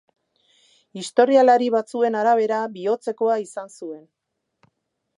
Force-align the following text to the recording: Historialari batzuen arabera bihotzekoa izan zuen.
Historialari 1.01 1.69
batzuen 1.77 2.19
arabera 2.23 2.65
bihotzekoa 2.79 3.39
izan 3.49 3.73
zuen. 3.79 4.05